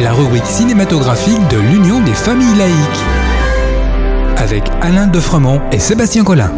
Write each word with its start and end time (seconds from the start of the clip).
La 0.00 0.14
rubrique 0.14 0.46
cinématographique 0.46 1.46
de 1.50 1.58
l'Union 1.58 2.00
des 2.00 2.14
familles 2.14 2.56
laïques. 2.56 2.74
Avec 4.38 4.64
Alain 4.80 5.06
Defremont 5.06 5.60
et 5.70 5.78
Sébastien 5.78 6.24
Collin. 6.24 6.50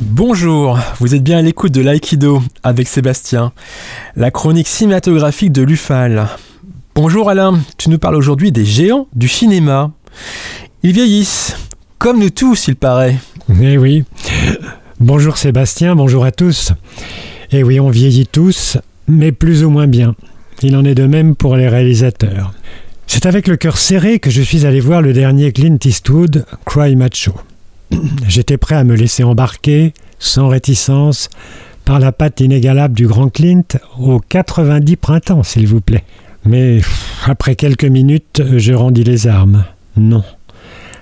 Bonjour, 0.00 0.78
vous 1.00 1.14
êtes 1.14 1.22
bien 1.22 1.38
à 1.38 1.42
l'écoute 1.42 1.72
de 1.72 1.82
l'Aikido 1.82 2.42
avec 2.62 2.88
Sébastien, 2.88 3.52
la 4.16 4.30
chronique 4.30 4.68
cinématographique 4.68 5.52
de 5.52 5.60
l'UFAL. 5.60 6.28
Bonjour 6.94 7.28
Alain, 7.28 7.60
tu 7.76 7.90
nous 7.90 7.98
parles 7.98 8.16
aujourd'hui 8.16 8.52
des 8.52 8.64
géants 8.64 9.06
du 9.14 9.28
cinéma. 9.28 9.90
Ils 10.82 10.92
vieillissent, 10.92 11.56
comme 11.98 12.20
nous 12.20 12.30
tous, 12.30 12.68
il 12.68 12.76
paraît. 12.76 13.16
Eh 13.60 13.76
oui. 13.76 14.04
Bonjour 14.98 15.36
Sébastien, 15.36 15.94
bonjour 15.94 16.24
à 16.24 16.32
tous. 16.32 16.72
Eh 17.52 17.62
oui, 17.62 17.78
on 17.78 17.90
vieillit 17.90 18.26
tous, 18.26 18.78
mais 19.06 19.30
plus 19.30 19.62
ou 19.62 19.68
moins 19.70 19.86
bien. 19.86 20.14
Il 20.62 20.76
en 20.76 20.84
est 20.84 20.94
de 20.94 21.06
même 21.06 21.36
pour 21.36 21.56
les 21.56 21.68
réalisateurs. 21.68 22.52
C'est 23.06 23.26
avec 23.26 23.46
le 23.46 23.56
cœur 23.56 23.78
serré 23.78 24.18
que 24.18 24.30
je 24.30 24.42
suis 24.42 24.66
allé 24.66 24.80
voir 24.80 25.02
le 25.02 25.12
dernier 25.12 25.52
Clint 25.52 25.78
Eastwood, 25.84 26.44
Cry 26.66 26.96
Macho. 26.96 27.32
J'étais 28.28 28.56
prêt 28.56 28.74
à 28.74 28.84
me 28.84 28.96
laisser 28.96 29.22
embarquer, 29.22 29.94
sans 30.18 30.48
réticence, 30.48 31.30
par 31.84 32.00
la 32.00 32.12
patte 32.12 32.40
inégalable 32.40 32.94
du 32.94 33.06
grand 33.06 33.28
Clint 33.28 33.78
aux 33.98 34.20
90 34.20 34.96
printemps, 34.96 35.42
s'il 35.42 35.66
vous 35.66 35.80
plaît. 35.80 36.04
Mais 36.44 36.80
après 37.24 37.56
quelques 37.56 37.84
minutes, 37.84 38.42
je 38.56 38.72
rendis 38.72 39.04
les 39.04 39.26
armes. 39.26 39.64
Non. 39.96 40.24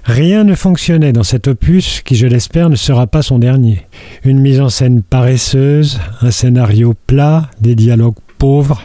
Rien 0.04 0.44
ne 0.44 0.54
fonctionnait 0.54 1.12
dans 1.12 1.24
cet 1.24 1.48
opus 1.48 2.02
qui, 2.02 2.14
je 2.14 2.28
l'espère, 2.28 2.70
ne 2.70 2.76
sera 2.76 3.08
pas 3.08 3.22
son 3.22 3.40
dernier. 3.40 3.86
Une 4.22 4.38
mise 4.38 4.60
en 4.60 4.68
scène 4.68 5.02
paresseuse, 5.02 5.98
un 6.20 6.30
scénario 6.30 6.94
plat, 7.06 7.50
des 7.60 7.74
dialogues 7.74 8.14
pauvres. 8.38 8.82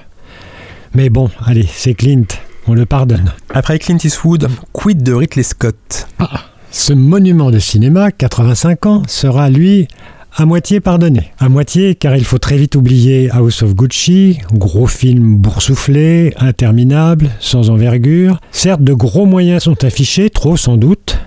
Mais 0.93 1.09
bon, 1.09 1.29
allez, 1.45 1.65
c'est 1.71 1.93
Clint, 1.93 2.25
on 2.67 2.73
le 2.73 2.85
pardonne. 2.85 3.31
Après 3.53 3.79
Clint 3.79 3.97
Eastwood, 4.03 4.49
quid 4.73 5.01
de 5.03 5.13
Ridley 5.13 5.43
Scott? 5.43 6.07
Ah, 6.19 6.41
ce 6.69 6.91
monument 6.91 7.49
de 7.49 7.59
cinéma, 7.59 8.11
85 8.11 8.85
ans, 8.87 9.03
sera, 9.07 9.49
lui, 9.49 9.87
à 10.35 10.45
moitié 10.45 10.81
pardonné. 10.81 11.31
À 11.39 11.47
moitié 11.47 11.95
car 11.95 12.17
il 12.17 12.25
faut 12.25 12.39
très 12.39 12.57
vite 12.57 12.75
oublier 12.75 13.29
House 13.31 13.63
of 13.63 13.73
Gucci, 13.73 14.39
gros 14.53 14.87
film 14.87 15.37
boursouflé, 15.37 16.33
interminable, 16.37 17.29
sans 17.39 17.69
envergure. 17.69 18.39
Certes, 18.51 18.83
de 18.83 18.93
gros 18.93 19.25
moyens 19.25 19.63
sont 19.63 19.83
affichés, 19.85 20.29
trop 20.29 20.57
sans 20.57 20.75
doute. 20.75 21.17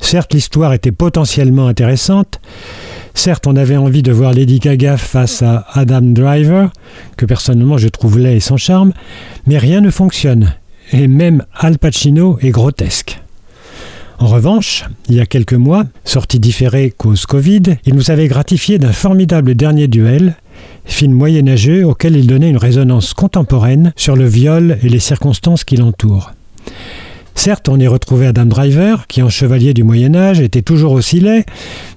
Certes, 0.00 0.34
l'histoire 0.34 0.72
était 0.72 0.92
potentiellement 0.92 1.66
intéressante. 1.66 2.40
Certes, 3.14 3.46
on 3.46 3.56
avait 3.56 3.76
envie 3.76 4.02
de 4.02 4.12
voir 4.12 4.32
Lady 4.32 4.58
Gaga 4.58 4.96
face 4.96 5.42
à 5.42 5.66
Adam 5.72 6.00
Driver, 6.00 6.70
que 7.16 7.26
personnellement 7.26 7.78
je 7.78 7.88
trouve 7.88 8.18
laid 8.18 8.36
et 8.36 8.40
sans 8.40 8.56
charme, 8.56 8.92
mais 9.46 9.58
rien 9.58 9.80
ne 9.80 9.90
fonctionne. 9.90 10.54
Et 10.92 11.08
même 11.08 11.44
Al 11.54 11.78
Pacino 11.78 12.38
est 12.40 12.50
grotesque. 12.50 13.20
En 14.18 14.26
revanche, 14.26 14.84
il 15.08 15.14
y 15.14 15.20
a 15.20 15.26
quelques 15.26 15.54
mois, 15.54 15.84
sorti 16.04 16.38
différé 16.38 16.92
cause 16.94 17.24
Covid, 17.24 17.62
il 17.86 17.94
nous 17.94 18.10
avait 18.10 18.28
gratifié 18.28 18.78
d'un 18.78 18.92
formidable 18.92 19.54
dernier 19.54 19.88
duel, 19.88 20.36
film 20.84 21.12
moyenâgeux 21.12 21.86
auquel 21.86 22.16
il 22.16 22.26
donnait 22.26 22.50
une 22.50 22.58
résonance 22.58 23.14
contemporaine 23.14 23.94
sur 23.96 24.16
le 24.16 24.26
viol 24.26 24.78
et 24.82 24.90
les 24.90 24.98
circonstances 24.98 25.64
qui 25.64 25.76
l'entourent. 25.76 26.32
Certes, 27.42 27.70
on 27.70 27.80
y 27.80 27.86
retrouvait 27.86 28.26
Adam 28.26 28.44
Driver, 28.44 29.06
qui 29.06 29.22
en 29.22 29.30
chevalier 29.30 29.72
du 29.72 29.82
Moyen 29.82 30.14
Âge 30.14 30.40
était 30.40 30.60
toujours 30.60 30.92
aussi 30.92 31.20
laid, 31.20 31.46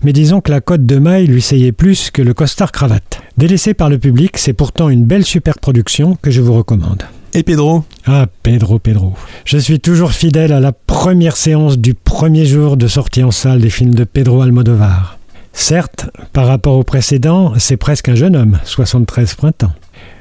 mais 0.01 0.13
disons 0.13 0.39
que 0.39 0.49
la 0.49 0.61
cote 0.61 0.85
de 0.85 0.97
maille 0.97 1.27
lui 1.27 1.41
seyait 1.41 1.73
plus 1.73 2.11
que 2.11 2.21
le 2.21 2.33
costard 2.33 2.71
cravate. 2.71 3.19
Délaissé 3.35 3.73
par 3.73 3.89
le 3.89 3.99
public, 3.99 4.37
c'est 4.37 4.53
pourtant 4.53 4.87
une 4.87 5.03
belle 5.03 5.25
superproduction 5.25 6.17
que 6.21 6.31
je 6.31 6.39
vous 6.39 6.53
recommande. 6.53 7.03
Et 7.33 7.43
Pedro? 7.43 7.83
Ah, 8.05 8.27
Pedro, 8.41 8.79
Pedro. 8.79 9.15
Je 9.43 9.57
suis 9.57 9.81
toujours 9.81 10.13
fidèle 10.13 10.53
à 10.53 10.61
la 10.61 10.71
première 10.71 11.35
séance 11.35 11.77
du 11.77 11.93
premier 11.93 12.45
jour 12.45 12.77
de 12.77 12.87
sortie 12.87 13.25
en 13.25 13.31
salle 13.31 13.59
des 13.59 13.69
films 13.69 13.95
de 13.95 14.05
Pedro 14.05 14.43
Almodovar. 14.43 15.19
Certes, 15.51 16.09
par 16.31 16.47
rapport 16.47 16.77
au 16.77 16.83
précédent, 16.83 17.51
c'est 17.57 17.75
presque 17.75 18.07
un 18.07 18.15
jeune 18.15 18.37
homme, 18.37 18.59
73 18.63 19.33
printemps. 19.33 19.73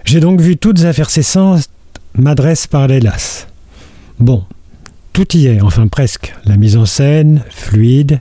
J'ai 0.04 0.18
donc 0.18 0.40
vu 0.40 0.56
toutes 0.56 0.82
affaires 0.82 1.10
cessantes 1.10 1.68
m'adresse 2.16 2.66
par 2.66 2.88
l'hélas. 2.88 3.46
Bon, 4.18 4.42
tout 5.12 5.36
y 5.36 5.46
est, 5.46 5.60
enfin 5.60 5.86
presque. 5.88 6.34
La 6.44 6.56
mise 6.56 6.76
en 6.76 6.86
scène, 6.86 7.42
fluide, 7.50 8.20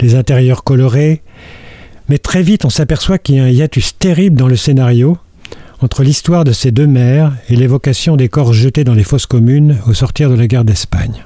les 0.00 0.14
intérieurs 0.14 0.64
colorés. 0.64 1.22
Mais 2.08 2.18
très 2.18 2.42
vite, 2.42 2.64
on 2.64 2.70
s'aperçoit 2.70 3.18
qu'il 3.18 3.36
y 3.36 3.40
a 3.40 3.44
un 3.44 3.48
hiatus 3.48 3.98
terrible 3.98 4.36
dans 4.36 4.48
le 4.48 4.56
scénario, 4.56 5.18
entre 5.80 6.02
l'histoire 6.02 6.44
de 6.44 6.52
ces 6.52 6.70
deux 6.70 6.86
mères 6.86 7.32
et 7.48 7.56
l'évocation 7.56 8.16
des 8.16 8.28
corps 8.28 8.52
jetés 8.52 8.84
dans 8.84 8.94
les 8.94 9.04
fosses 9.04 9.26
communes 9.26 9.76
au 9.86 9.94
sortir 9.94 10.30
de 10.30 10.34
la 10.34 10.46
guerre 10.46 10.64
d'Espagne. 10.64 11.24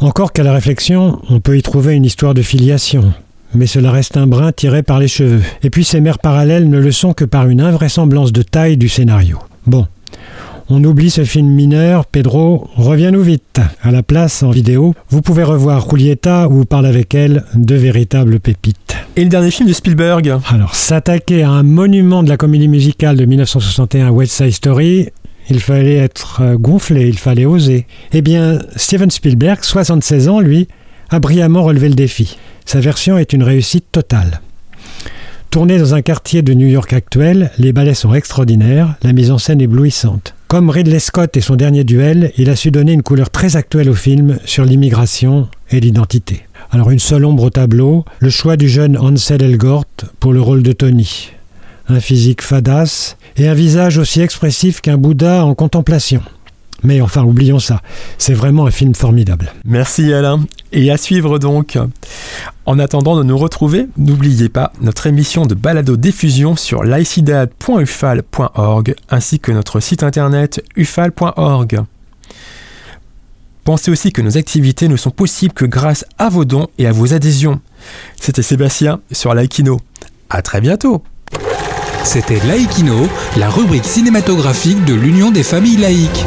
Encore 0.00 0.32
qu'à 0.32 0.44
la 0.44 0.52
réflexion, 0.52 1.20
on 1.28 1.40
peut 1.40 1.56
y 1.56 1.62
trouver 1.62 1.94
une 1.94 2.04
histoire 2.04 2.34
de 2.34 2.42
filiation, 2.42 3.12
mais 3.54 3.66
cela 3.66 3.90
reste 3.90 4.16
un 4.16 4.26
brin 4.26 4.52
tiré 4.52 4.82
par 4.82 4.98
les 4.98 5.08
cheveux. 5.08 5.42
Et 5.62 5.70
puis 5.70 5.84
ces 5.84 6.00
mères 6.00 6.18
parallèles 6.18 6.68
ne 6.68 6.78
le 6.78 6.92
sont 6.92 7.14
que 7.14 7.24
par 7.24 7.48
une 7.48 7.60
invraisemblance 7.60 8.32
de 8.32 8.42
taille 8.42 8.76
du 8.76 8.88
scénario. 8.88 9.38
Bon, 9.66 9.86
on 10.70 10.84
oublie 10.84 11.10
ce 11.10 11.24
film 11.24 11.48
mineur, 11.48 12.04
Pedro, 12.04 12.68
reviens-nous 12.76 13.22
vite. 13.22 13.60
À 13.82 13.90
la 13.90 14.02
place, 14.02 14.42
en 14.42 14.50
vidéo, 14.50 14.94
vous 15.08 15.22
pouvez 15.22 15.42
revoir 15.42 15.88
Julieta 15.88 16.48
où 16.48 16.64
parle 16.64 16.86
avec 16.86 17.14
elle 17.14 17.44
de 17.54 17.74
véritables 17.74 18.38
pépites. 18.38 18.96
Et 19.16 19.24
le 19.24 19.30
dernier 19.30 19.50
film 19.50 19.68
de 19.68 19.72
Spielberg 19.72 20.38
Alors, 20.48 20.74
s'attaquer 20.74 21.42
à 21.42 21.50
un 21.50 21.62
monument 21.62 22.22
de 22.22 22.28
la 22.28 22.36
comédie 22.36 22.68
musicale 22.68 23.16
de 23.16 23.24
1961, 23.24 24.10
West 24.10 24.32
Side 24.32 24.52
Story, 24.52 25.08
il 25.48 25.60
fallait 25.60 25.96
être 25.96 26.42
euh, 26.42 26.56
gonflé, 26.56 27.08
il 27.08 27.18
fallait 27.18 27.46
oser. 27.46 27.86
Eh 28.12 28.20
bien, 28.20 28.58
Steven 28.76 29.10
Spielberg, 29.10 29.60
76 29.62 30.28
ans, 30.28 30.40
lui, 30.40 30.68
a 31.08 31.18
brillamment 31.18 31.62
relevé 31.62 31.88
le 31.88 31.94
défi. 31.94 32.36
Sa 32.66 32.80
version 32.80 33.16
est 33.16 33.32
une 33.32 33.42
réussite 33.42 33.86
totale. 33.90 34.42
Tourné 35.50 35.78
dans 35.78 35.94
un 35.94 36.02
quartier 36.02 36.42
de 36.42 36.52
New 36.52 36.68
York 36.68 36.92
actuel, 36.92 37.50
les 37.58 37.72
ballets 37.72 37.94
sont 37.94 38.12
extraordinaires, 38.12 38.96
la 39.02 39.14
mise 39.14 39.30
en 39.30 39.38
scène 39.38 39.62
éblouissante. 39.62 40.34
Comme 40.48 40.70
Ridley 40.70 40.98
Scott 40.98 41.36
et 41.36 41.42
son 41.42 41.56
dernier 41.56 41.84
duel, 41.84 42.32
il 42.38 42.48
a 42.48 42.56
su 42.56 42.70
donner 42.70 42.94
une 42.94 43.02
couleur 43.02 43.28
très 43.28 43.56
actuelle 43.56 43.90
au 43.90 43.94
film 43.94 44.38
sur 44.46 44.64
l'immigration 44.64 45.46
et 45.70 45.78
l'identité. 45.78 46.46
Alors 46.70 46.88
une 46.88 46.98
seule 46.98 47.26
ombre 47.26 47.42
au 47.42 47.50
tableau, 47.50 48.06
le 48.18 48.30
choix 48.30 48.56
du 48.56 48.66
jeune 48.66 48.96
Ansel 48.96 49.42
Elgort 49.42 49.84
pour 50.20 50.32
le 50.32 50.40
rôle 50.40 50.62
de 50.62 50.72
Tony. 50.72 51.32
Un 51.90 52.00
physique 52.00 52.40
fadasse 52.40 53.18
et 53.36 53.46
un 53.46 53.52
visage 53.52 53.98
aussi 53.98 54.22
expressif 54.22 54.80
qu'un 54.80 54.96
Bouddha 54.96 55.44
en 55.44 55.54
contemplation. 55.54 56.22
Mais 56.82 57.02
enfin, 57.02 57.24
oublions 57.24 57.58
ça. 57.58 57.82
C'est 58.16 58.32
vraiment 58.32 58.66
un 58.66 58.70
film 58.70 58.94
formidable. 58.94 59.52
Merci 59.66 60.14
Alain. 60.14 60.46
Et 60.72 60.90
à 60.90 60.96
suivre 60.96 61.38
donc. 61.38 61.76
En 62.68 62.78
attendant 62.78 63.16
de 63.16 63.22
nous 63.22 63.38
retrouver, 63.38 63.86
n'oubliez 63.96 64.50
pas 64.50 64.74
notre 64.82 65.06
émission 65.06 65.46
de 65.46 65.54
balado 65.54 65.96
diffusion 65.96 66.54
sur 66.54 66.84
laicidad.ufal.org 66.84 68.94
ainsi 69.08 69.40
que 69.40 69.52
notre 69.52 69.80
site 69.80 70.02
internet 70.02 70.62
ufal.org. 70.76 71.80
Pensez 73.64 73.90
aussi 73.90 74.12
que 74.12 74.20
nos 74.20 74.36
activités 74.36 74.88
ne 74.88 74.96
sont 74.96 75.08
possibles 75.08 75.54
que 75.54 75.64
grâce 75.64 76.04
à 76.18 76.28
vos 76.28 76.44
dons 76.44 76.68
et 76.76 76.86
à 76.86 76.92
vos 76.92 77.14
adhésions. 77.14 77.62
C'était 78.20 78.42
Sébastien 78.42 79.00
sur 79.12 79.32
Laikino. 79.32 79.80
À 80.28 80.42
très 80.42 80.60
bientôt. 80.60 81.02
C'était 82.04 82.46
Laïkino, 82.46 83.08
la 83.38 83.48
rubrique 83.48 83.86
cinématographique 83.86 84.84
de 84.84 84.92
l'Union 84.92 85.30
des 85.30 85.42
familles 85.42 85.78
laïques. 85.78 86.26